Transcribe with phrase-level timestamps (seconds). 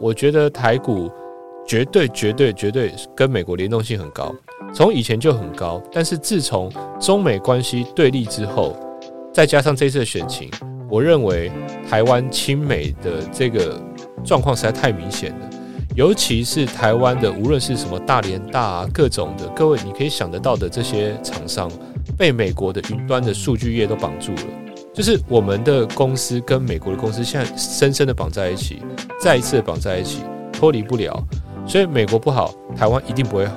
[0.00, 1.10] 我觉得台股
[1.66, 4.34] 绝对、绝对、绝对跟美国联动性很高，
[4.74, 5.82] 从以前就很高。
[5.92, 6.70] 但是自从
[7.00, 8.76] 中美关系对立之后，
[9.32, 10.50] 再加上这次的选情，
[10.90, 11.50] 我认为
[11.88, 13.80] 台湾亲美的这个
[14.24, 15.50] 状况实在太明显了。
[15.94, 21.70] 尤其是台湾的，无论是什么大联大啊，各种的，各位你可以想得到的这些厂商，
[22.18, 24.63] 被美国的云端的数据业都绑住了。
[24.94, 28.80] 就是我们的公司跟美国的公司现在深深的绑在一起，
[29.20, 30.20] 再一次的绑在一起，
[30.52, 31.20] 脱离不了。
[31.66, 33.56] 所以美国不好，台湾一定不会好。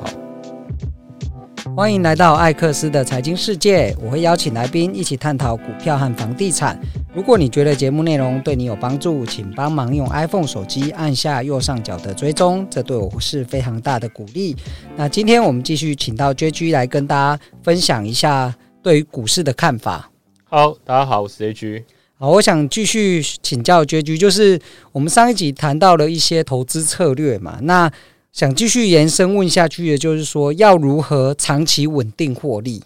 [1.75, 6.79] 欢迎来到艾克斯的财经世界，我会邀请来宾一起探讨股票和房地产。
[7.13, 14.55] 如果你觉得节目内容对你有帮助，请帮忙用 iPhone 手机按下右上角的追踪，这对我是非常大的鼓励。
[14.95, 20.09] 那今天我们继续请到 JG 来跟大家分享一下对于股市的看法。
[20.49, 21.83] 好，大家好，我是 A G。
[22.17, 24.57] 好，我想继续请教 JG，就是
[24.93, 27.91] 我们上一集谈到了一些投资策略嘛，那
[28.31, 32.81] 想继续延伸问下去的就是说，要如何长期稳定获利？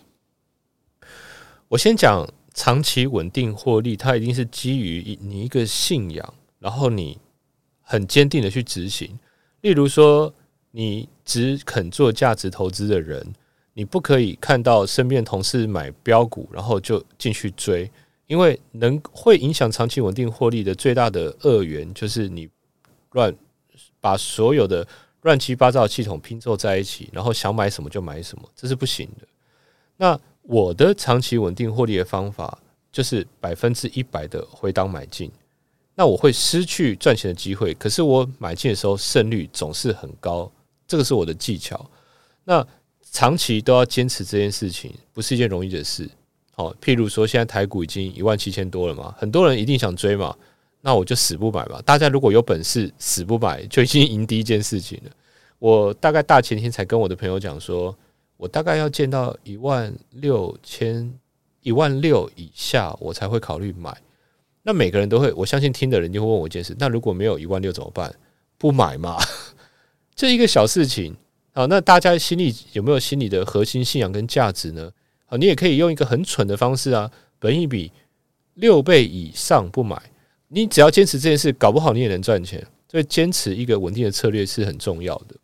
[1.67, 2.27] 我先讲。
[2.53, 7.17] 长期稳定获利，它一定是基于你一个信仰，然后你
[7.81, 9.17] 很坚定的去执行。
[9.61, 10.33] 例如说，
[10.71, 13.25] 你只肯做价值投资的人，
[13.73, 17.89] 你不可以看到身边同事买标股，然后就进去追，
[18.27, 22.49] 因为能会影响长期稳定获利的最大的恶源，就是你
[23.11, 23.33] 乱
[23.99, 24.85] 把所有的
[25.21, 29.27] 乱七八糟的系统拼凑在一起，然后想买什么就买什么，这是不行的。
[29.97, 32.57] 那我的长期稳定获利的方法
[32.91, 35.31] 就是百分之一百的回档买进，
[35.95, 40.51] 那我会失去赚钱的机会，可是我买进的时候胜率总是很高，
[40.87, 41.89] 这个是我的技巧。
[42.43, 42.65] 那
[43.11, 46.09] 长期都要坚持这件事情，不是一件容易的事。
[46.53, 50.35] 好，譬如说现在台股已经一万七千多了嘛，很多人一定想追嘛，
[50.81, 51.81] 那我就死不买嘛。
[51.83, 55.11] 大家如果有本事死不买，就已经赢第一件事情了。
[55.59, 57.95] 我大概大前天才跟我的朋友讲说。
[58.37, 61.13] 我大概要见到一万六千、
[61.61, 63.95] 一万六以下，我才会考虑买。
[64.63, 68.11] 那每个人都会，我相信听的人就会问我一件事：那如果没有一万六怎么办？
[68.57, 69.15] 不买嘛？
[70.15, 71.15] 这一个小事情
[71.53, 71.67] 好。
[71.67, 74.91] 那大家心里有没有心里的核心信仰跟价值呢？
[75.25, 77.91] 好，你也可以用一个很蠢的方式啊，本一比
[78.55, 80.01] 六倍以上不买，
[80.49, 82.65] 你只要坚持这件事，搞不好你也能赚钱。
[82.89, 85.35] 所以坚持一个稳定的策略是很重要的。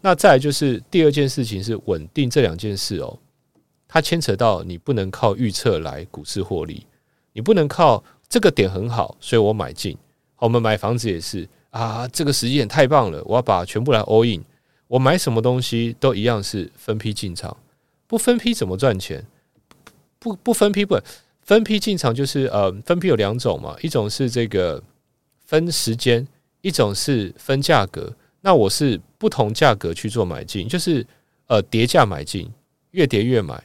[0.00, 3.18] 那再就是第二件事情是稳定这两件事哦，
[3.88, 6.86] 它牵扯到你不能靠预测来股市获利，
[7.32, 9.98] 你不能靠这个点很好，所以我买进。
[10.38, 14.44] 我们买房子也是啊，这个时间点太棒了，我要把全部来 all in。
[14.94, 17.56] 我买什么东西都一样是分批进场，
[18.06, 19.26] 不分批怎么赚钱？
[20.20, 20.96] 不不分批不
[21.42, 24.80] 分批进场就是呃，分批有两种嘛，一种是这个
[25.44, 26.24] 分时间，
[26.60, 28.14] 一种是分价格。
[28.42, 31.04] 那我是不同价格去做买进，就是
[31.48, 32.48] 呃跌价买进，
[32.92, 33.64] 越跌越买，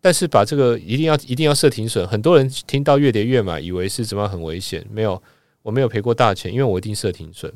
[0.00, 2.08] 但是把这个一定要一定要设停损。
[2.08, 5.22] 很多人听到越跌越买，以为是怎么样很危险，没有，
[5.60, 7.52] 我没有赔过大钱，因为我一定设停损。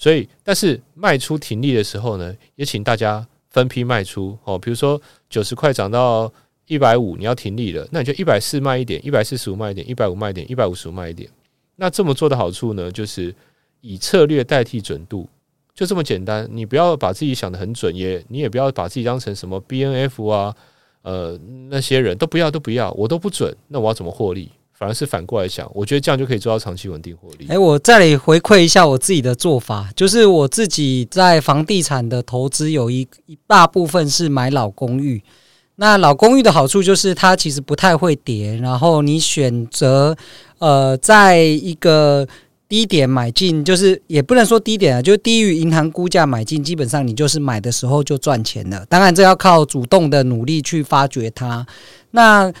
[0.00, 4.56] 所以，但是卖出停利的时候呢，也请大家分批卖出哦。
[4.56, 6.32] 比如说九十块涨到
[6.68, 11.28] 一百五，你要停利了，那你就一百四卖一点，一百四十五卖一点，一百五卖一点，一百五十五卖一点。
[11.74, 13.34] 那这么做的好处呢，就是
[13.80, 15.28] 以策略代替准度。
[15.74, 20.54] 就这么简单，你不要把自己想得很准，也你也不要把自己当成什么 BNF 啊，
[21.02, 21.36] 呃，
[21.68, 24.50] 那些人都不要都不要，我都不准，那我要怎么获利？
[24.78, 27.46] 反而是反过来想，我觉得这样就可以做到长期稳定获利。
[27.48, 35.22] 诶、我再来回馈一下我自己的做法，就是我自己在房地产的投资有一一大部分是买老公寓。
[35.76, 40.16] 那老公寓的好处就是它其实不太会跌，然后你选择
[40.58, 42.26] 呃，在一个。
[42.68, 48.84] 低点买进，就是也不能说低点啊，就是低于银行估价买进，基本上你就是买的时候就赚钱了。
[48.90, 51.66] 当然，这要靠主动的努力去发掘它。
[52.10, 52.52] 那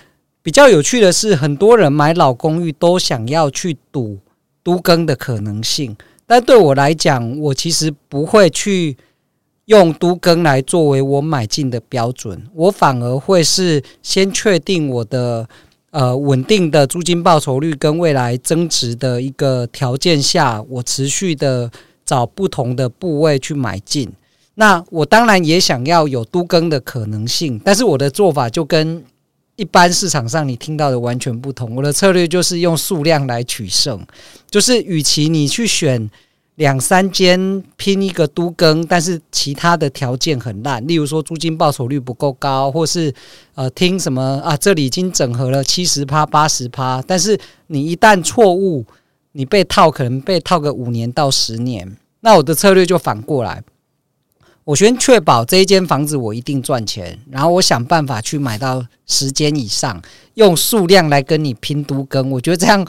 [0.48, 4.16] 比较有趣的是，很多人买老公寓都想要去赌
[4.64, 5.94] 都更的可能性，
[6.26, 8.96] 但对我来讲，我其实不会去
[9.66, 15.46] 用都更来作为我买进的标准，我反而会是先确定我的。
[15.90, 21.70] 呃，稳定的租金报酬率跟未来增值的一个条件下，我持续的
[22.04, 24.10] 找不同的部位去买进。
[24.54, 29.02] 那我当然也想要有都更的可能性，但是我的做法就跟
[29.58, 31.76] 一般市场上你听到的完全不同。
[31.76, 34.00] 我的策略就是用数量来取胜，
[34.50, 36.10] 就是与其你去选。
[36.58, 43.14] 两三间拼一个都更，但是其他的条件很烂，例如说租金报酬率不够高，或是
[43.54, 47.38] 呃听什么啊，这里已经整合了七十趴、八十趴，但是
[47.68, 48.84] 你一旦错误，
[49.30, 51.96] 你被套可能被套个五年到十年。
[52.22, 53.62] 那我的策略就反过来，
[54.68, 59.98] 我先确保这一间房子我一定赚钱，然后我想办法去买到十间以上，
[60.34, 62.86] 用数量来跟你拼都跟，我觉得这样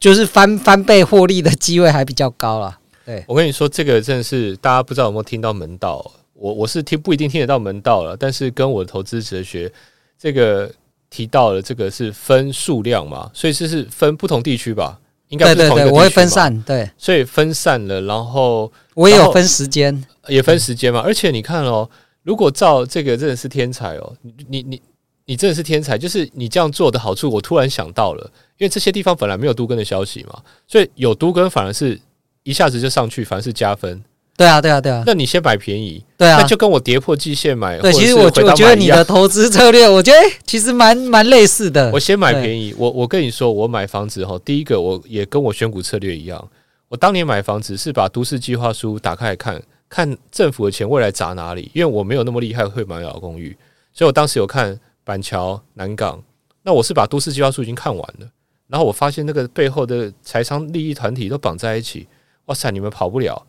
[0.00, 2.78] 就是翻翻倍获利的机会还比较高了。
[3.04, 9.70] 对，我跟你说，这个真的是大家不知道有没有听到门道，我我是听不一定听得到门道了，但是跟我的投资哲学
[10.18, 10.72] 这个
[11.10, 14.98] 提到了这个是分数量嘛，所以这是分不同地区吧。
[15.32, 21.00] 应该对对对，我会分散，对，所以分散了，然后我也有分时间，也分时间嘛。
[21.00, 21.88] 而且你看哦，
[22.22, 24.82] 如果照这个真的是天才哦，你你你
[25.24, 30.38] 你真的是天才，就是你这样做的好处，我突然想到了，因为这些地方本来没有都根的消息嘛，
[30.68, 31.98] 所以有都根反而是
[32.42, 34.04] 一下子就上去，反而是加分。
[34.34, 35.04] 对啊，对啊，对啊。
[35.06, 37.78] 那你先买便宜，对啊，那就跟我跌破季线买。
[37.78, 41.90] 对，其实我我觉得你的投资策略，我觉得其实蛮蛮类似的。
[41.92, 46.48] 我先买便宜，我我跟你说，我买房子哈，第一个我也跟我选股策略一样。
[46.88, 51.70] 我当年买房子是把都市计划书打开来看，看政府的钱未来砸哪里。
[51.74, 53.56] 因为我没有那么厉害会买老公寓，
[53.92, 56.22] 所以我当时有看板桥、南港。
[56.62, 58.26] 那我是把都市计划书已经看完了，
[58.68, 62.06] 然后我发现那个背后的财商利益团体都绑在一起。
[62.46, 63.40] 哇塞，你们跑不了。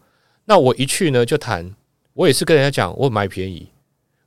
[0.46, 1.74] 那我一去呢，就谈，
[2.14, 3.68] 我也是跟人家讲，我买便宜。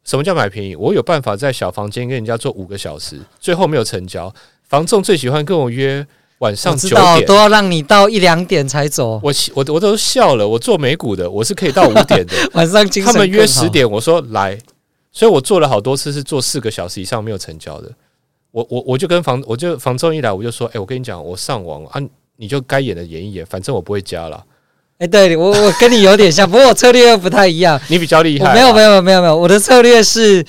[0.05, 0.77] 什么叫买便宜？
[0.77, 4.33] 我有办法在小房间跟人家做五个小时，最后没有成交。
[4.69, 6.07] 房仲最喜欢跟我约
[6.39, 9.21] 晚上九点，都要让你到一两点才走。
[9.23, 12.35] 我我我都笑了，我做美股的，我是可以到五点的。
[12.55, 14.57] 晚上他们约十点，我说来，
[15.11, 17.93] 所以我做了好多次，是做四个小时以上没有成交的。
[18.53, 22.01] 我我我就跟房，我就房仲一来，我就说，哎、欸，我跟你讲，我上网啊，
[22.37, 24.45] 你就该演的演一演，反正我不会加了。
[24.99, 27.79] 哎、欸，对我我跟你有点像， 不过我策略又不太一样。
[27.89, 28.55] 你比较厉害。
[28.55, 30.43] 没有没有没有没有，我的策略是，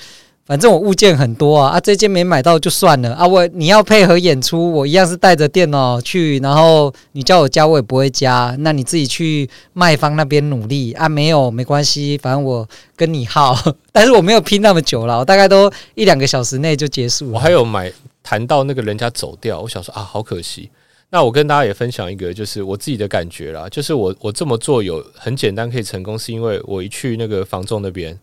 [0.45, 3.27] 反正我物件很多啊啊，这件没买到就算了啊。
[3.27, 11.09] 我你要配合演出，我一样是带着电脑去，然后你叫我加我也不会加，那你自己去卖方那边努力啊。
[11.09, 12.65] 没有没关系，反正我
[12.95, 13.53] 跟你耗，
[13.91, 17.31] 但是我没有拼那么久了，我大概都一两个小时内就结束了。
[17.33, 17.91] 我还有买
[18.23, 20.69] 谈到那个人家走掉，我想说啊，好可惜。
[21.09, 28.19] 那我跟大家也分享一个，就是我自己的感觉啦，就是我我这么做有很简单可以成功，是因为我一去那个房仲那边，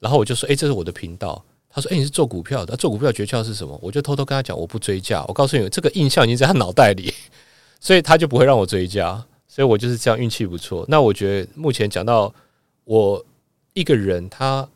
[0.00, 1.44] 然后我就说，诶，这是我的频道。
[1.68, 3.78] 他说，诶，你是做股票的，做股票诀窍是什么？
[3.82, 5.24] 我就偷偷跟他讲，我不追价。
[5.28, 7.12] 我告诉你，这个印象已经在他脑袋里，
[7.78, 9.22] 所以他就不会让我追价。
[9.46, 10.84] 所以我就是这样，运气不错。
[10.88, 12.32] 那我觉得目前讲到
[12.84, 13.24] 我
[13.74, 14.66] 一个人，他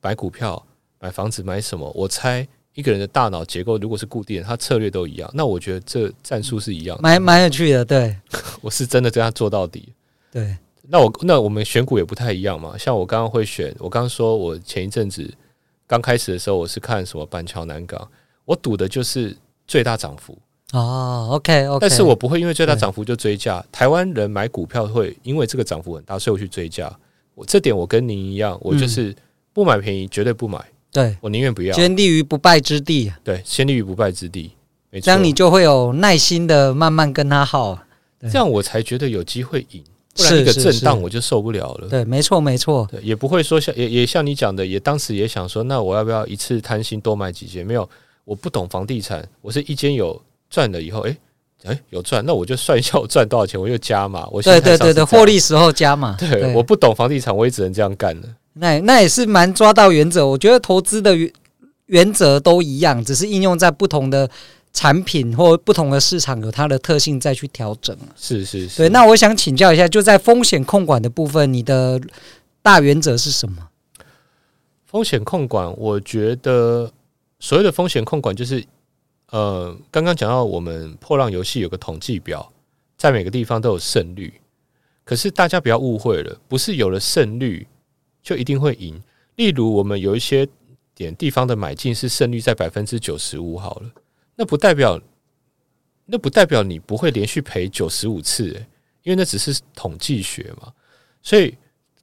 [0.00, 0.64] 买股票、
[1.00, 2.48] 买房子、买什么，我猜。
[2.78, 7.84] 一个人的大脑结构如果是固定的，他策略都一样，那我觉得这战术是一样的，蛮蛮有趣的。
[7.84, 8.14] 对，
[8.62, 9.92] 我是真的跟他做到底。
[10.30, 12.78] 对，那我那我们选股也不太一样嘛。
[12.78, 15.28] 像我刚刚会选，我刚刚说我前一阵子
[15.88, 18.08] 刚开始的时候，我是看什么板桥南港，
[18.44, 19.36] 我赌的就是
[19.66, 20.38] 最大涨幅。
[20.72, 23.64] 哦，OK OK，但是我不会因为最大涨幅就追价。
[23.72, 26.96] 台湾人买股票会因为这个涨幅很大，所以我去追价。
[27.34, 29.12] 我这点我跟您一样，我就是
[29.52, 30.64] 不买便宜，绝对不买。
[30.92, 33.12] 对，我宁愿不要，先立于不败之地。
[33.22, 34.52] 对，先立于不败之地，
[34.90, 35.04] 没错。
[35.04, 37.78] 这样你就会有耐心的慢慢跟他耗，
[38.22, 39.82] 这样我才觉得有机会赢。
[40.16, 41.88] 不然一个震荡我就受不了了。
[41.88, 42.84] 对，没错，没错。
[42.90, 47.64] 对，也不会说像也也像你讲的，也当时也想说，那我要不要一次贪心多买几间？
[47.64, 47.88] 没有，
[48.24, 50.20] 我不懂房地产，我是一间有
[50.50, 54.26] 赚了以后，哎、欸、哎、欸、有赚，那我就算一下我赚多少钱，我就加嘛。
[54.32, 56.16] 我对对对对，获利时候加嘛。
[56.18, 58.26] 对，对我不懂房地产，我也只能这样干了。
[58.58, 61.32] 那那也是蛮抓到原则，我觉得投资的原
[61.86, 64.28] 原则都一样，只是应用在不同的
[64.72, 67.96] 产品或不同的市场有它的特性再去调整。
[68.16, 68.76] 是是是。
[68.76, 72.00] 对，那我想请教一下，就在风险控管的部分，你的
[72.60, 73.68] 大原则是什么？
[74.86, 76.90] 风险控管，我觉得
[77.40, 78.64] 所谓的风险控管就是，
[79.30, 82.50] 呃，刚刚讲到我们破浪游戏有个统计表，
[82.96, 84.32] 在每个地方都有胜率。
[85.04, 87.66] 可是大家不要误会了，不是有了胜率
[88.28, 89.02] 就一定会赢。
[89.36, 90.46] 例如，我们有一些
[90.94, 93.90] 点地方的买进是胜率在百分之九十五好了，
[94.36, 95.00] 那不代表
[96.04, 98.66] 那不代表你不会连续赔九十五次，欸，
[99.02, 100.70] 因为那只是统计学嘛。
[101.22, 101.56] 所以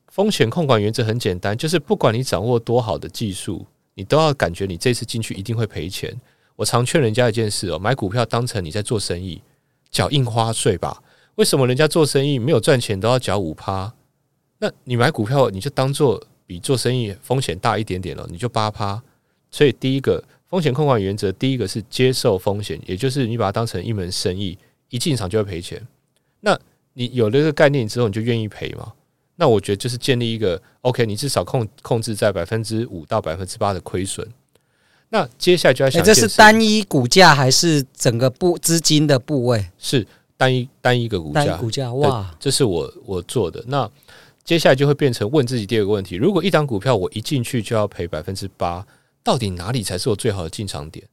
[0.07, 3.63] 风险控管原则很简单，就是不管你掌握多好的技术，
[3.93, 6.11] 你都要感觉你这次进去一定会赔钱。
[6.55, 9.43] 我常劝人家一件事哦，买股票当成你在做生意，
[9.91, 11.03] 缴印花税吧。
[11.35, 13.93] 为什么人家做生意没有赚钱都要缴五趴？
[14.57, 19.01] 那你买股票你就当做比做生意风险大一点点了，你就八趴。
[19.51, 24.57] 所以第一个风险控管原则，第一个是接受风险，也就是你把它当成一门生意，
[24.89, 25.85] 一进场就会赔钱。
[26.39, 26.57] 那
[26.93, 28.93] 你有了这个概念之后，你就愿意赔吗？
[29.35, 34.25] 那我觉得就是建立一个 OK，你至少控控制在百分之五到百分之八的亏损。
[35.09, 39.69] 那接下来就要想，这是单一股价还是整个部资金的部位？
[39.77, 40.07] 是。
[40.37, 43.63] 单一单一个股价，股价哇，这是我我做的。
[43.67, 43.89] 那
[44.45, 48.85] 接下来就会变成问自己第二个问题：如果一档股票我一进去就要赔百分之八，
[49.23, 51.03] 到底哪里才是我最好的进场点？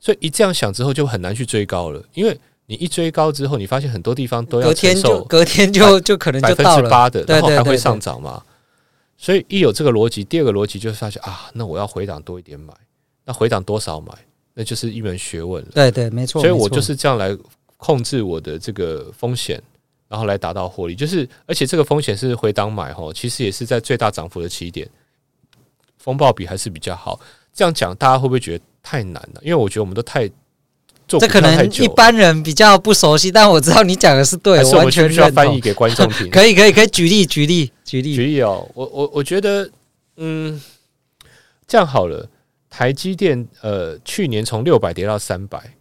[0.00, 8.42] 所以一这样想之后，就很难去追高了，因为你一追高之后，你发现很多地方都要承受，隔天就就可能百分之八的，然后还会上涨嘛。
[9.16, 12.72] 所以一有这个逻辑，第二个逻辑就是发现啊，那我要回档多一点买，
[13.24, 14.12] 那回档多少买，
[14.54, 15.70] 那就是一门学问了。
[15.74, 16.40] 对对，没错。
[16.40, 17.36] 所以我就是这样来
[17.76, 19.62] 控制我的这个风险，
[20.10, 20.94] 然后来达到获利。
[20.94, 24.86] 就是而且这个风险是回档买哈，其实也是在最大涨幅的起点，
[25.96, 27.18] 风暴比还是比较好。
[27.54, 29.40] 这样讲大家会不会觉得太难了？
[29.42, 30.28] 因为我觉得我们都太
[31.08, 36.28] 做，这可能一般人比较不熟悉，但我知道你讲的是对，我完全需要翻译给观众听。
[36.32, 37.72] 可以可以可以举例举例。
[37.84, 39.68] 举例，举例哦，我我我觉得，
[40.16, 40.60] 嗯，
[41.66, 42.28] 这样好了。
[42.70, 45.74] 台积电呃，去年从六百跌到三百，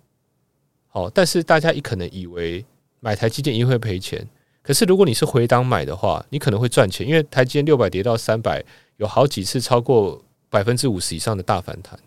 [0.87, 2.65] 好，但是大家也可能以为
[2.99, 4.27] 买台积电一定会赔钱。
[4.61, 8.63] 可是如果你是回档买的话，你可能会赚钱，因为台积电六百跌到三百，
[8.97, 11.97] 有好几次超过百分之五十以上的大反弹。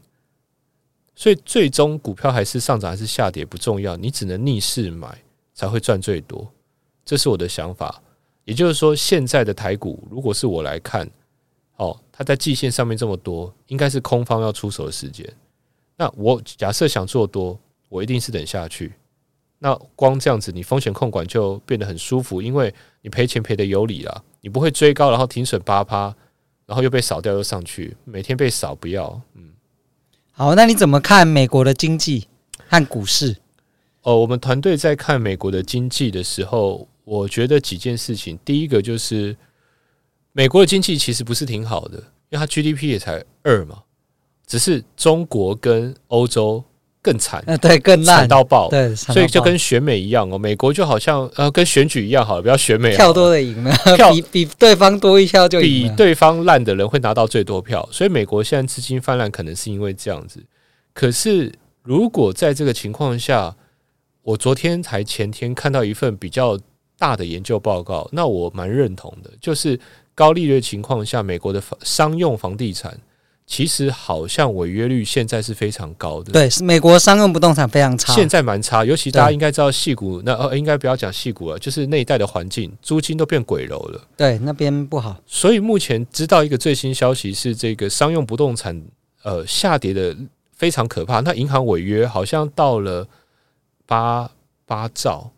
[1.14, 5.18] 所以最终股票还是上涨还是下跌不重要，你只能逆势买
[5.54, 6.50] 才会赚最多。
[7.04, 8.02] 这是我的想法。
[8.44, 11.08] 也就是说，现在的台股，如果是我来看，
[11.76, 15.24] 哦，它在季线上面这么多，应该是空方要出手的时间。
[15.96, 17.58] 那我假设想做多，
[17.88, 18.92] 我一定是等下去。
[19.62, 26.14] 那光这样子，你风险控管就变得很舒服，因为你赔钱赔的有理了，你不会追高，然后停损八趴，
[26.66, 29.22] 然后又被扫掉又上去，每天被扫不要。
[29.34, 29.52] 嗯，
[30.32, 32.26] 好，那你怎么看美国的经济
[32.66, 33.36] 和股市？
[34.02, 36.88] 哦，我们团队在看美国的经济的时候。
[37.04, 39.36] 我觉得几件事情，第一个就是
[40.30, 41.98] 美国的经济其实不是挺好的，
[42.30, 43.82] 因为它 GDP 也才二嘛，
[44.46, 46.62] 只是中国跟欧洲
[47.02, 60.42] 更惨，对，更烂到爆，对，所以就跟选美一样哦，美国就好像呃跟选举一样好了，不要选美， 票多的赢了，票比比对方多一票就赢，比对方烂的人会拿到最多票，所以美国现在资金泛滥，可能是因为这样子。
[60.94, 63.54] 可是如果在这个情况下，
[64.22, 66.58] 我昨天才前天看到一份比较。
[66.98, 69.76] 大的研究报告，那我蛮认同的，就是
[70.14, 72.96] 高利率情况下，美国的商用房地产
[73.52, 76.32] 其实好像违约率现在是非常高的。
[76.32, 84.00] 对，是美国商用不动产非常差，现在蛮差，尤其大家应该知道戏谷，那呃应该不要讲戏谷了，就是那一带的环境，租金都变鬼楼了。
[84.16, 85.20] 对，那边不好。
[85.26, 88.82] 所以目前知道一个最新消息是，这个商用不动产
[89.22, 90.16] 呃下跌的
[90.56, 93.06] 非常可怕，那银行违约好像到了
[93.84, 94.30] 八
[94.64, 95.30] 八兆。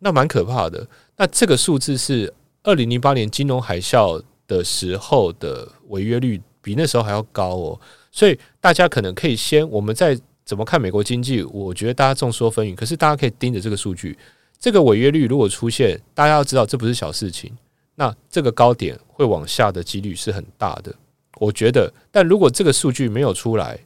[0.00, 0.84] 那蛮可怕的。
[1.16, 7.80] 那这个数字是二零零八年金融海啸的时候的违约率，比那时候还要高哦。
[8.10, 12.74] 所以大家可能可以先，我们再怎么看美国经济，我觉得大家众说纷纭。
[12.74, 14.18] 可是大家可以盯着这个数据，
[14.58, 17.52] 这个违约率如果出现，大家要知道这不是小事情。
[17.94, 20.94] 那这个高点会往下的几率是很大的，
[21.38, 21.92] 我觉得。
[22.10, 23.78] 但如果这个数据没有出来，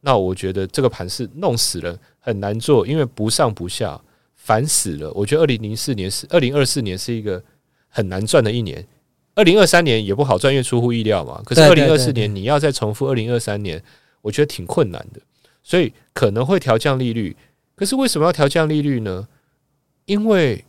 [0.00, 4.00] 那我觉得这个盘是弄死了，很难做，因为不上不下。
[4.38, 5.10] 烦死了！
[5.12, 7.42] 我觉得二零零四年是二零二四年是一个
[7.88, 8.86] 很难赚的一年，
[9.36, 11.40] 二零二三年也不好赚，因为出乎意料嘛。
[11.44, 13.80] 可是二零二四年你要再重复二零二三年，
[14.22, 15.20] 我觉得挺困难的，
[15.62, 17.36] 所以可能会调降利率。
[17.74, 19.28] 可是为什么要调降利率呢？
[20.06, 20.64] 因为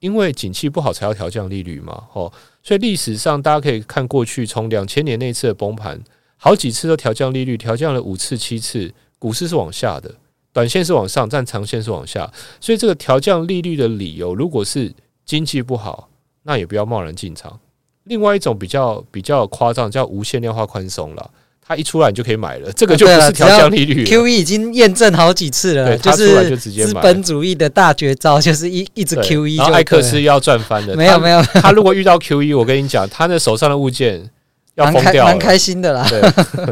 [0.00, 2.04] 因为景气不好才要调降利率嘛。
[2.14, 2.32] 哦，
[2.62, 6.02] 所以历史上大家可以看过去，从两千年那次的崩盘，
[6.38, 10.14] 好几次都调降利率，调降了五次七次，股市是往下的。
[10.54, 12.32] 短线是往上，但长线是往下，
[12.62, 14.90] 所以这个调降利率的理由，如果是
[15.26, 16.08] 经济不好，
[16.44, 17.60] 那也不要贸然进场。
[18.06, 24.04] 另外一种比较比较夸张，叫无限量化宽松了，它一出来你就可以买了，这个就不是调降利率。
[24.04, 29.58] QE 已经验证好几次了，就是资本主义的大绝招，就是一一直 QE。
[29.58, 34.30] 然后艾克斯要赚翻了，没有没有，他如果遇到 QE，我跟你讲，他那手上的物件
[34.76, 36.08] 要疯掉，蛮开心的啦。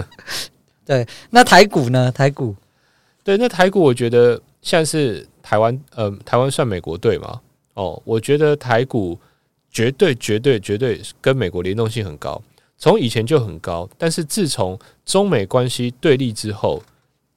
[0.87, 2.13] 对，那台股呢？
[2.13, 2.55] 台股。
[3.25, 7.41] 对，那台股我觉得现在是台湾，呃，台湾算美国队嘛？
[7.73, 9.19] 哦，我觉得台股
[9.75, 12.41] 绝对、绝对、绝对跟美国联动性很高，
[12.79, 13.87] 从以前就很高。
[13.99, 16.81] 但是自从中美关系对立之后，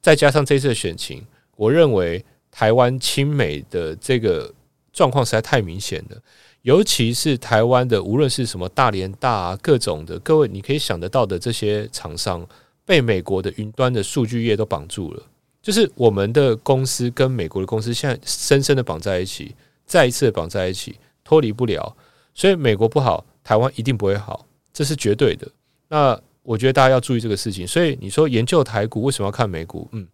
[0.01, 1.25] 再加上这次的选情，
[1.55, 4.53] 我认为台湾亲美的这个
[4.93, 6.17] 状况实在太明显了。
[6.61, 12.45] 尤其是台湾的，无论是什么大连大啊，各种的，各位你可以想得到的这些厂商，
[12.85, 15.23] 被美国的云端的数据业都绑住了。
[15.61, 21.95] 就是我们的公司跟美国的公司现在深深的绑在一起，再一次绑在一起，脱离不了。
[22.37, 25.47] 所以美国不好，台湾一定不会好，这是绝对的。
[25.89, 27.67] 那我觉得大家要注意这个事情。
[27.67, 29.89] 所以你说研究台股为什么要看美股？
[29.91, 30.07] 嗯，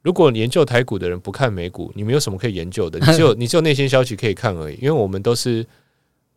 [0.00, 4.76] 如果研究台股的人不看美股，你没有什么可以研究的，你只有 你只有内线消息可以看而已。
[4.76, 5.64] 因为我们都是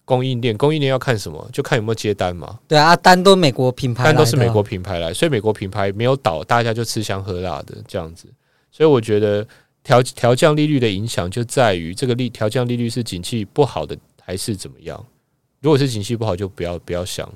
[0.03, 1.49] 供应链，供应链要看什么？
[1.53, 2.59] 就看有没有接单嘛。
[2.67, 8.27] 对啊，单都美国品牌，单都是美国品牌来，所以美国品牌没有倒，大家就吃香喝辣的这样子。
[8.71, 9.47] 所以我觉得
[9.83, 15.05] 调调降利率的影响就在于这个利调降利率是景气不好的还是怎么样？
[15.61, 17.35] 如果是景气不好，就不要不要想了。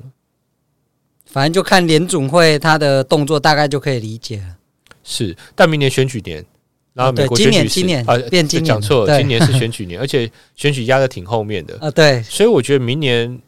[1.26, 4.58] 反正就看联总会他的动作，大概就可以理解了。
[5.04, 6.46] 是，但明年选举年，
[6.94, 11.90] 然后美国选举是今年啊，变今年讲错了，今年是选举年， 而且选举压得挺后面的啊。
[11.92, 13.42] 对，所以我觉得明年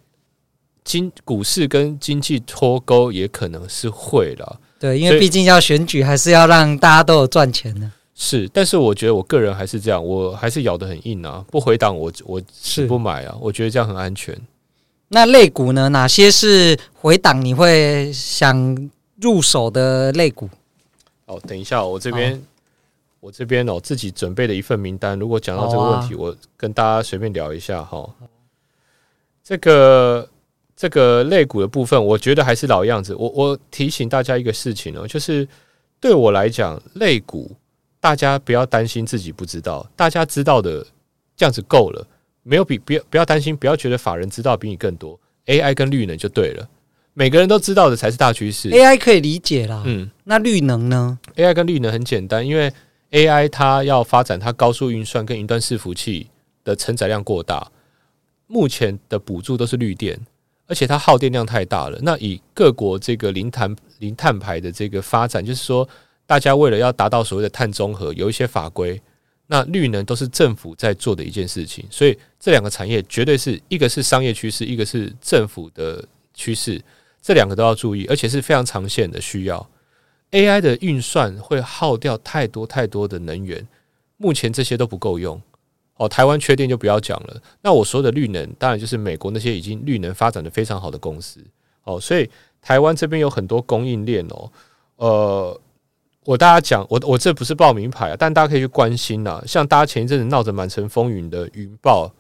[0.84, 4.60] 经股市跟经济脱钩也可能是会了。
[4.80, 7.90] 对，因为毕竟要选举，还是要让大家都有赚钱的。
[8.16, 14.36] 是，但是我觉得我个人还是这样，我还是咬得很硬啊，不回档我我是不买啊，我觉得这样很安全。
[15.08, 15.90] 那类股呢？
[15.90, 18.90] 哪些是回档你会想
[19.22, 20.50] 入手的类股？
[21.26, 22.40] 哦，等一下，我这边、哦、
[23.20, 25.18] 我这边哦，自己准备了一份名单。
[25.18, 28.08] 如果讲到这个问题，哦啊、我跟大家随便聊一下哈。
[29.44, 30.28] 这个
[30.76, 33.14] 这个类股的部分，我觉得还是老样子。
[33.16, 35.48] 我我提醒大家一个事情哦，就是
[36.00, 37.56] 对我来讲，类股
[38.00, 40.86] 大家不要担心自己不知道，大家知道的
[41.38, 42.06] 这样子够了。
[42.48, 45.20] 没有比不要不要担心，不要觉得法人知道比你更多。
[45.48, 46.70] AI 跟绿能就对了，
[47.16, 48.70] 每个人都知道的才是大趋势。
[48.70, 52.72] AI 可以理解啦，嗯，那绿能呢？AI 跟绿能很简单，因为
[53.10, 56.28] AI 它要发展它高速运算跟云端伺服器
[56.64, 57.68] 的承载量过大，
[58.46, 60.20] 目前的补助都是绿电，
[60.68, 61.98] 而且它耗电量太大了。
[62.04, 65.88] 那以各国这个零碳零碳排的这个发展，就是说
[66.28, 69.02] 大家为了要达到所谓的碳中和，有一些法规。
[69.48, 76.82] 那绿能都是政府在做的一件事情，所以这两个产业绝对是一个是商业趋势，一个是政府的趋势，
[77.22, 79.70] 这两个都要注意，而且是非常长线的需要。
[80.32, 83.68] AI 的运算会耗掉太多太多的能源，
[84.18, 85.40] 目前这些都不够用。
[85.98, 87.42] 哦，台湾缺电就不要讲了。
[87.62, 91.40] 那我说的绿能，当然就是美国那些已经绿能发展的非常好的公司。
[91.84, 92.28] 哦，所以
[92.62, 94.52] 台湾这边有很多供应链哦，
[94.96, 95.62] 呃。
[96.26, 99.42] 我大家讲，我我这不是报名牌啊，但大家可以去关心呐。
[99.46, 102.12] 像大家前一阵子闹得满城风雨的云豹，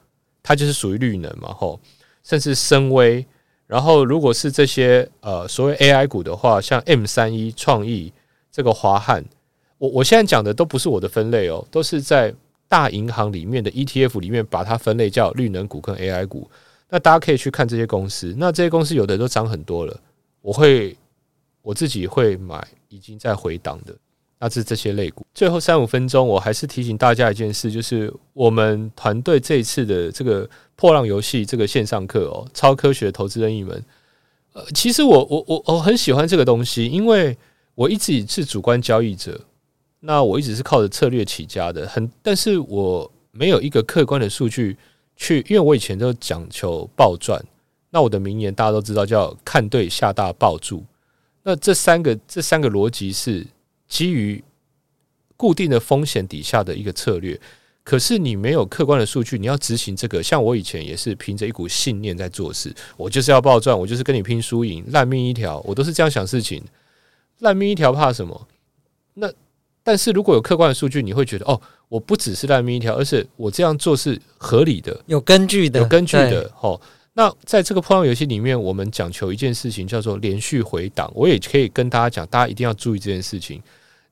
[0.44, 1.80] 它就是属于绿能嘛，吼，
[2.24, 3.26] 甚至深威。
[3.65, 8.13] 然后如果是这些呃所谓 AI 股的话，像 M 三一创意
[8.52, 9.26] 这个华汉，
[9.80, 12.32] 我我现在讲的都不是我的分类哦，都是在
[12.68, 16.48] 大银行里面的 ETF 里面把它分类叫绿能股跟 AI 股。
[16.89, 20.00] 那大家可以去看这些公司，那这些公司有的都涨很多了，
[20.41, 20.96] 我会。
[21.65, 23.95] 我自己会买已经在回档的，
[24.38, 25.25] 那是这些类股。
[25.34, 33.84] 最后三五分钟，我还是提醒大家一件事，就是我们团队这一次的这个破浪游戏这个线上课哦，超科学投资任意门。
[34.54, 37.36] 呃，其实我我我我很喜欢这个东西，因为
[37.73, 39.41] 我一直是主观交易者，
[40.01, 44.78] 那我一直是靠着策略起家的，很，但是我没有一个客观的数据
[45.15, 47.43] 去，因为我以前都讲求暴赚。
[47.89, 50.84] 那我的名言大家都知道，叫看对下大爆住。
[51.48, 53.46] 那这三个这三个逻辑是
[53.88, 54.44] 基于
[55.38, 57.40] 固定的风险底下的一个策略，
[57.84, 60.24] 可是你没有客观的数据，你要执行这个。
[60.24, 66.64] 像我以前也是凭着一股信念在做事，我就是要暴赚，我就是跟你拼输赢，烂命一条，我都是这样想事情。
[67.40, 68.48] 烂命一条怕什么？
[69.14, 69.32] 那
[69.84, 76.82] 但是如果有客观的数据，你会觉得哦，我不只是烂命一条，而是我这样做是合理的，有根据的，有根据的，齁。
[77.17, 81.10] 那在这个破浪游戏里面，我们讲求一件事情，叫做连续回档。
[81.15, 83.63] 我也可以跟大家讲，大家一定要注意这件事情。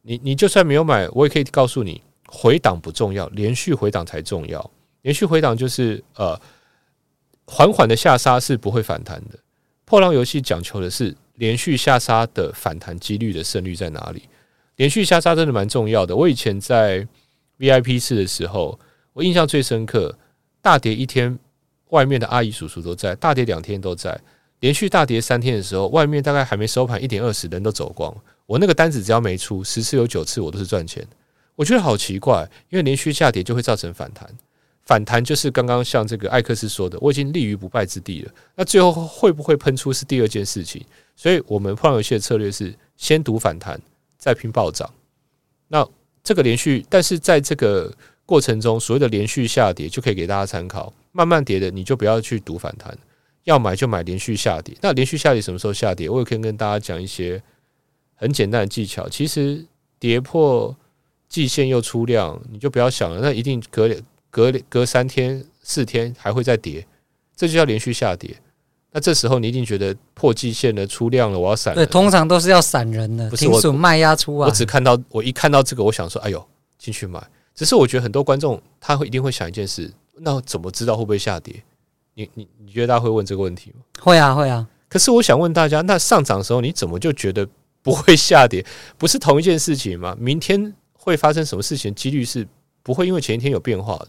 [0.04, 4.72] 你你就算没有买，我也可以告诉你，回档不重要，连续回档才重要。
[5.02, 6.40] 连续回档就是呃，
[7.46, 9.38] 缓缓的下杀是不会反弹的。
[9.84, 14.24] 破浪游戏讲求的是连续下杀的反弹几率的胜率在哪里？
[14.78, 16.16] 连续下杀真的蛮重要的。
[16.16, 17.06] 我以前在
[17.60, 18.80] VIP 室的时候，
[19.12, 20.18] 我印象最深刻，
[20.62, 21.38] 大跌一天。
[21.94, 24.20] 外面的阿姨叔叔都在，大跌两天都在，
[24.62, 28.12] 连续大跌三天的时候，外面大概还没收盘，一点二十人都走光。
[28.48, 31.08] 我那个单子只要没出，十次有九次我都是赚钱。
[31.56, 34.28] 我觉得好奇怪，因为连续下跌就会造成反弹，
[34.82, 38.32] 反弹就是刚刚像这个艾克斯说的，我已经立于不败之地了。
[38.56, 40.84] 那最后会不会喷出是第二件事情。
[41.16, 43.80] 所以我们破游戏的策略是先赌反弹，
[44.18, 44.92] 再拼暴涨。
[45.68, 45.88] 那
[46.24, 47.94] 这个连续，但是在这个
[48.34, 50.92] 过程中，所谓的连续下跌就可以给大家参考。
[51.12, 52.98] 慢慢跌的，你就不要去赌反弹，
[53.44, 54.76] 要买就买连续下跌。
[54.82, 56.10] 那连续下跌什么时候下跌？
[56.10, 57.40] 我也可以跟大家讲一些
[58.16, 59.08] 很简单的技巧。
[59.08, 59.64] 其实
[60.00, 60.76] 跌破
[61.30, 63.88] 季线又出量，你就不要想了，那一定隔
[64.32, 66.84] 隔隔三天四天还会再跌，
[67.36, 68.36] 这就叫连续下跌。
[68.94, 71.76] 那这时候你一定觉得破季线了出量了，我要闪。
[71.76, 74.48] 对，通常都是要闪人的，停损卖压出啊。
[74.48, 76.44] 我只看到我一看到这个，我想说，哎呦。
[76.80, 77.26] 进去买。
[77.56, 81.64] 只是我觉得很多观众他会一定会想一件事，那怎么知道会不会下跌？
[82.16, 83.82] 你你你觉得大家会问这个问题吗？
[84.00, 84.68] 会啊会啊。
[84.88, 87.48] 可是我想问大家，那上涨的时候你怎么就觉得
[87.82, 88.64] 不会下跌？
[88.98, 90.16] 不是同一件事情吗？
[90.20, 91.94] 明天会发生什么事情？
[91.96, 92.48] 几率是
[92.84, 94.08] 不会因为前一天有变化的。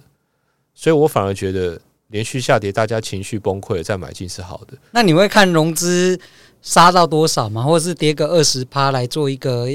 [0.74, 4.76] 所以我反而觉得连续下跌，大家情绪崩溃了再买进是好的。
[4.90, 6.20] 那你会看融资
[6.60, 7.62] 杀到多少吗？
[7.62, 9.66] 或者是跌个二十趴来做一个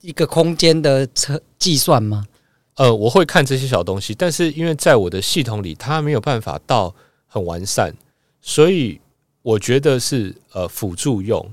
[0.00, 2.26] 一个空间的测计算吗？
[2.78, 6.94] 呃，我会看这些小东西，但是因为在我的系统里，它没有办法到
[7.26, 7.92] 很完善，
[8.40, 9.00] 所以
[9.42, 11.52] 我觉得是呃辅助用、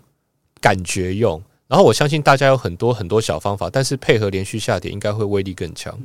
[0.62, 1.42] 感觉用。
[1.68, 6.00] 然后我相信大家有很多很多小方法，但是配合连续下跌，应该会威力更强。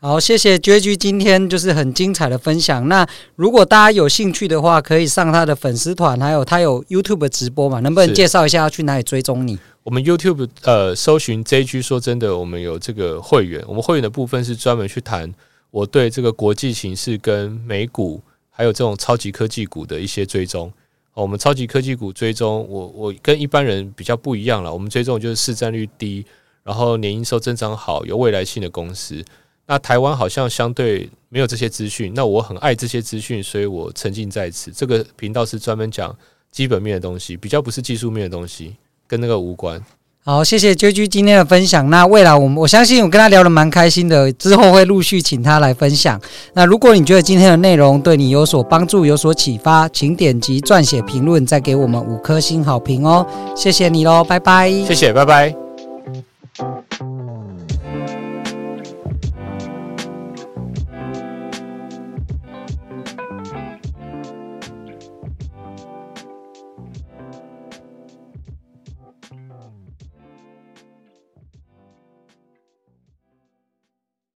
[0.00, 2.86] 好，谢谢 JG 今天就是很精彩的分享。
[2.86, 7.80] 那如果大家有兴趣的话，可以上他的粉丝团，还有他有 YouTube 直播嘛？
[7.80, 9.58] 能不能介绍一下要去哪里追踪你？
[9.82, 13.60] 我们 YouTube 呃，搜寻 JG 说真的，我们有这个会员。
[13.66, 15.34] 我们会员的部分是专门去谈
[15.72, 20.72] 我对这个国际形势跟美股，还有这种超级科技股的一些追踪。
[21.12, 24.72] 我们超级科技股追踪，我我跟一般人比较不一样了。
[24.72, 26.24] 我们追踪就是市占率低，
[26.62, 29.24] 然后年营收增长好，有未来性的公司。
[29.70, 34.72] 那台湾好像相对没有这些资讯，那我很爱这些资讯，所以我沉浸在此。
[34.72, 36.12] 这个频道是专门讲
[36.50, 38.74] 基本面的东西，比较不是技术面的东西，
[39.06, 39.78] 跟那个无关。
[40.24, 41.88] 好，谢谢 JG 今天的分享。
[41.90, 46.20] 那未来我们我相信我跟他聊得蛮开心的，之后会陆续请他来分享。
[46.54, 53.26] 那如果你觉得今天的内容对你有所帮助、有所启发，请点击撰写评论，再给我们五颗星好评哦。
[53.54, 54.70] 谢谢你喽，拜拜。
[54.70, 55.67] 谢谢，拜拜。